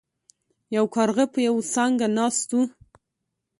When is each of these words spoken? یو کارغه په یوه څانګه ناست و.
یو 0.75 0.85
کارغه 0.95 1.25
په 1.33 1.39
یوه 1.47 1.61
څانګه 1.73 2.07
ناست 2.17 2.49
و. 2.53 2.57